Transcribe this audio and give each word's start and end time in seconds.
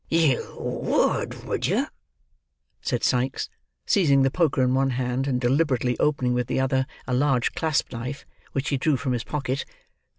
"You 0.09 0.55
would, 0.57 1.43
would 1.43 1.67
you?" 1.67 1.85
said 2.81 3.03
Sikes, 3.03 3.49
seizing 3.85 4.23
the 4.23 4.31
poker 4.31 4.63
in 4.63 4.73
one 4.73 4.89
hand, 4.89 5.27
and 5.27 5.39
deliberately 5.39 5.95
opening 5.99 6.33
with 6.33 6.47
the 6.47 6.59
other 6.59 6.87
a 7.07 7.13
large 7.13 7.51
clasp 7.53 7.91
knife, 7.91 8.25
which 8.53 8.69
he 8.69 8.77
drew 8.77 8.97
from 8.97 9.13
his 9.13 9.23
pocket. 9.23 9.63